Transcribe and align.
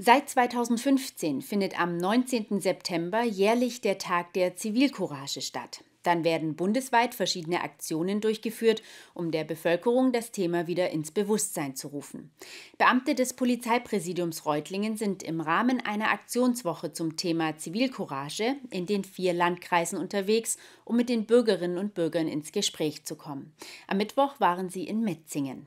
Seit 0.00 0.28
2015 0.28 1.42
findet 1.42 1.80
am 1.80 1.96
19. 1.96 2.60
September 2.60 3.24
jährlich 3.24 3.80
der 3.80 3.98
Tag 3.98 4.32
der 4.32 4.54
Zivilcourage 4.54 5.40
statt. 5.40 5.82
Dann 6.04 6.22
werden 6.22 6.54
bundesweit 6.54 7.16
verschiedene 7.16 7.62
Aktionen 7.62 8.20
durchgeführt, 8.20 8.80
um 9.12 9.32
der 9.32 9.42
Bevölkerung 9.42 10.12
das 10.12 10.30
Thema 10.30 10.68
wieder 10.68 10.90
ins 10.90 11.10
Bewusstsein 11.10 11.74
zu 11.74 11.88
rufen. 11.88 12.30
Beamte 12.78 13.16
des 13.16 13.32
Polizeipräsidiums 13.32 14.46
Reutlingen 14.46 14.96
sind 14.96 15.24
im 15.24 15.40
Rahmen 15.40 15.84
einer 15.84 16.12
Aktionswoche 16.12 16.92
zum 16.92 17.16
Thema 17.16 17.56
Zivilcourage 17.56 18.54
in 18.70 18.86
den 18.86 19.02
vier 19.02 19.32
Landkreisen 19.32 19.98
unterwegs, 19.98 20.58
um 20.84 20.96
mit 20.96 21.08
den 21.08 21.26
Bürgerinnen 21.26 21.76
und 21.76 21.94
Bürgern 21.94 22.28
ins 22.28 22.52
Gespräch 22.52 23.04
zu 23.04 23.16
kommen. 23.16 23.52
Am 23.88 23.96
Mittwoch 23.96 24.38
waren 24.38 24.68
sie 24.68 24.84
in 24.84 25.00
Metzingen. 25.00 25.66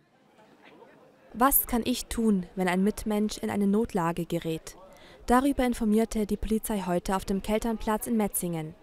Was 1.33 1.65
kann 1.65 1.81
ich 1.85 2.07
tun, 2.07 2.45
wenn 2.55 2.67
ein 2.67 2.83
Mitmensch 2.83 3.37
in 3.37 3.49
eine 3.49 3.65
Notlage 3.65 4.25
gerät? 4.25 4.75
Darüber 5.27 5.63
informierte 5.65 6.25
die 6.25 6.35
Polizei 6.35 6.83
heute 6.85 7.15
auf 7.15 7.23
dem 7.23 7.41
Kelternplatz 7.41 8.05
in 8.05 8.17
Metzingen. 8.17 8.75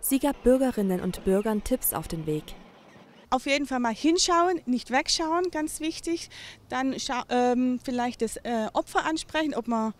Sie 0.00 0.20
gab 0.20 0.44
Bürgerinnen 0.44 1.00
und 1.00 1.24
Bürgern 1.24 1.64
Tipps 1.64 1.92
auf 1.92 2.06
den 2.06 2.24
Weg. 2.26 2.44
Auf 3.30 3.46
jeden 3.46 3.66
Fall 3.66 3.80
mal 3.80 3.94
hinschauen, 3.94 4.60
nicht 4.64 4.92
wegschauen, 4.92 5.50
ganz 5.50 5.80
wichtig. 5.80 6.30
Dann 6.68 6.94
ähm, 7.30 7.80
vielleicht 7.82 8.22
das 8.22 8.36
äh, 8.36 8.68
Opfer 8.74 9.04
ansprechen, 9.04 9.56
ob 9.56 9.66
man 9.66 9.92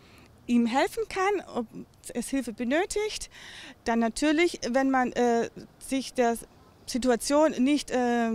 ihm 0.46 0.66
helfen 0.66 1.02
kann, 1.08 1.44
ob 1.52 1.66
es 2.14 2.28
Hilfe 2.28 2.52
benötigt. 2.52 3.28
Dann 3.84 3.98
natürlich, 3.98 4.60
wenn 4.70 4.92
man 4.92 5.12
äh, 5.12 5.50
sich 5.80 6.14
der 6.14 6.38
Situation 6.86 7.50
nicht 7.62 7.90
äh, 7.90 8.30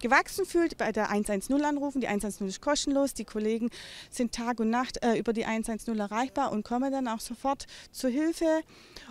gewachsen 0.00 0.46
fühlt, 0.46 0.78
bei 0.78 0.92
der 0.92 1.10
110 1.10 1.64
anrufen. 1.64 2.00
Die 2.00 2.08
110 2.08 2.48
ist 2.48 2.60
kostenlos. 2.60 3.14
Die 3.14 3.24
Kollegen 3.24 3.70
sind 4.10 4.32
Tag 4.32 4.60
und 4.60 4.70
Nacht 4.70 5.02
äh, 5.04 5.16
über 5.16 5.32
die 5.32 5.44
110 5.44 5.98
erreichbar 5.98 6.52
und 6.52 6.64
kommen 6.64 6.92
dann 6.92 7.08
auch 7.08 7.20
sofort 7.20 7.66
zur 7.90 8.10
Hilfe. 8.10 8.62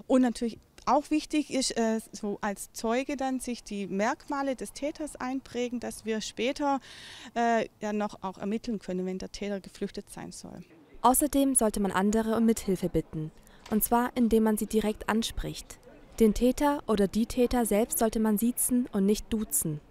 Und 0.08 0.22
natürlich 0.22 0.60
auch 0.86 1.10
wichtig 1.12 1.54
ist, 1.54 1.78
äh, 1.78 2.00
so 2.12 2.38
als 2.42 2.72
Zeuge 2.74 3.18
dann 3.18 3.40
sich 3.40 3.64
die 3.64 3.88
Merkmale 3.88 4.56
des 4.56 4.72
Täters 4.72 5.16
einprägen, 5.16 5.80
dass 5.80 6.06
wir 6.06 6.22
später 6.22 6.80
äh, 7.36 7.68
ja 7.82 7.94
noch 7.94 8.24
auch 8.24 8.38
ermitteln 8.38 8.80
können, 8.80 9.06
wenn 9.06 9.18
der 9.18 9.32
Täter 9.32 9.60
geflüchtet 9.60 10.10
sein 10.10 10.32
soll. 10.32 10.64
Außerdem 11.02 11.56
sollte 11.56 11.80
man 11.80 11.92
andere 11.92 12.36
um 12.38 12.46
Mithilfe 12.46 12.90
bitten. 12.90 13.32
Und 13.70 13.84
zwar, 13.84 14.12
indem 14.16 14.44
man 14.44 14.58
sie 14.58 14.66
direkt 14.66 15.10
anspricht. 15.10 15.78
Den 16.20 16.34
Täter 16.34 16.82
oder 16.88 17.08
die 17.08 17.26
Täter 17.26 17.66
selbst 17.66 18.00
sollte 18.00 18.20
man 18.20 18.38
siezen 18.38 18.88
und 18.92 19.06
nicht 19.06 19.32
duzen 19.32 19.82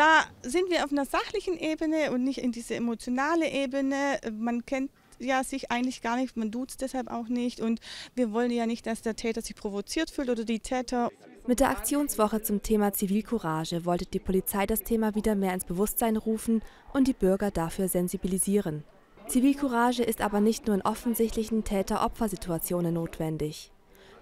da 0.00 0.24
sind 0.40 0.70
wir 0.70 0.82
auf 0.86 0.92
einer 0.92 1.04
sachlichen 1.04 1.58
Ebene 1.58 2.10
und 2.10 2.24
nicht 2.24 2.38
in 2.38 2.52
diese 2.52 2.74
emotionale 2.74 3.50
Ebene. 3.50 4.18
Man 4.32 4.64
kennt 4.64 4.90
ja 5.18 5.44
sich 5.44 5.70
eigentlich 5.70 6.00
gar 6.00 6.16
nicht, 6.16 6.38
man 6.38 6.50
tut 6.50 6.70
es 6.70 6.76
deshalb 6.78 7.10
auch 7.10 7.28
nicht 7.28 7.60
und 7.60 7.80
wir 8.14 8.32
wollen 8.32 8.50
ja 8.50 8.64
nicht, 8.64 8.86
dass 8.86 9.02
der 9.02 9.14
Täter 9.14 9.42
sich 9.42 9.54
provoziert 9.54 10.10
fühlt 10.10 10.30
oder 10.30 10.46
die 10.46 10.60
Täter. 10.60 11.10
Mit 11.46 11.60
der 11.60 11.68
Aktionswoche 11.68 12.40
zum 12.40 12.62
Thema 12.62 12.94
Zivilcourage 12.94 13.84
wollte 13.84 14.06
die 14.06 14.20
Polizei 14.20 14.64
das 14.64 14.82
Thema 14.84 15.14
wieder 15.14 15.34
mehr 15.34 15.52
ins 15.52 15.66
Bewusstsein 15.66 16.16
rufen 16.16 16.62
und 16.94 17.06
die 17.06 17.12
Bürger 17.12 17.50
dafür 17.50 17.88
sensibilisieren. 17.88 18.84
Zivilcourage 19.28 20.02
ist 20.02 20.22
aber 20.22 20.40
nicht 20.40 20.66
nur 20.66 20.76
in 20.76 20.82
offensichtlichen 20.82 21.62
Täter-Opfer-Situationen 21.62 22.94
notwendig. 22.94 23.70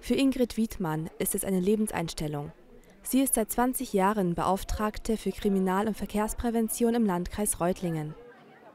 Für 0.01 0.15
Ingrid 0.15 0.57
Wiedmann 0.57 1.09
ist 1.21 1.37
es 1.37 1.45
eine 1.45 1.61
Lebenseinstellung. 1.61 2.51
Sie 3.03 3.21
ist 3.21 3.35
seit 3.35 3.51
20 3.51 3.93
Jahren 3.93 4.35
Beauftragte 4.35 5.17
für 5.17 5.31
Kriminal- 5.31 5.89
und 5.89 5.97
Verkehrsprävention 5.97 6.95
im 6.95 7.07
Landkreis 7.07 7.61
Reutlingen. 7.61 8.15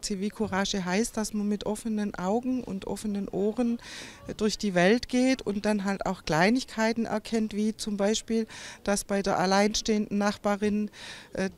Zivilcourage 0.03 0.85
heißt, 0.85 1.15
dass 1.17 1.33
man 1.33 1.47
mit 1.47 1.65
offenen 1.65 2.13
Augen 2.15 2.63
und 2.63 2.85
offenen 2.87 3.27
Ohren 3.29 3.79
äh, 4.27 4.33
durch 4.35 4.57
die 4.57 4.75
Welt 4.75 5.07
geht 5.07 5.41
und 5.41 5.65
dann 5.65 5.85
halt 5.85 6.05
auch 6.05 6.25
Kleinigkeiten 6.25 7.05
erkennt, 7.05 7.53
wie 7.55 7.75
zum 7.75 7.97
Beispiel, 7.97 8.45
dass 8.83 9.03
bei 9.03 9.21
der 9.21 9.39
alleinstehenden 9.39 10.17
Nachbarin 10.17 10.91
äh, 11.33 11.49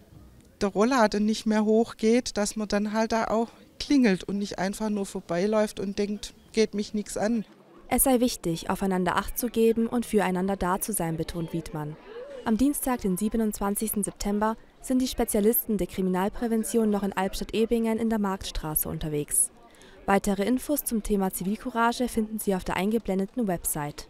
der 0.61 0.69
Rollladen 0.69 1.25
nicht 1.25 1.45
mehr 1.45 1.65
hochgeht, 1.65 2.37
dass 2.37 2.55
man 2.55 2.67
dann 2.67 2.93
halt 2.93 3.11
da 3.11 3.25
auch 3.25 3.49
klingelt 3.79 4.23
und 4.23 4.37
nicht 4.37 4.57
einfach 4.57 4.89
nur 4.89 5.05
vorbeiläuft 5.05 5.79
und 5.79 5.99
denkt, 5.99 6.33
geht 6.53 6.73
mich 6.73 6.93
nichts 6.93 7.17
an. 7.17 7.45
Es 7.87 8.03
sei 8.03 8.19
wichtig, 8.19 8.69
aufeinander 8.69 9.15
Acht 9.15 9.37
zu 9.37 9.47
geben 9.47 9.87
und 9.87 10.05
füreinander 10.05 10.55
da 10.55 10.79
zu 10.79 10.91
sein, 10.91 11.17
betont 11.17 11.53
Wiedmann. 11.53 11.95
Am 12.47 12.57
Dienstag, 12.57 13.01
den 13.01 13.17
27. 13.17 14.05
September, 14.05 14.55
sind 14.79 15.01
die 15.01 15.07
Spezialisten 15.07 15.79
der 15.79 15.87
Kriminalprävention 15.87 16.91
noch 16.91 17.01
in 17.01 17.11
Albstadt-Ebingen 17.11 17.97
in 17.97 18.11
der 18.11 18.19
Marktstraße 18.19 18.87
unterwegs. 18.87 19.49
Weitere 20.05 20.43
Infos 20.43 20.83
zum 20.83 21.01
Thema 21.01 21.31
Zivilcourage 21.33 22.07
finden 22.07 22.37
Sie 22.37 22.53
auf 22.53 22.63
der 22.63 22.77
eingeblendeten 22.77 23.47
Website. 23.47 24.07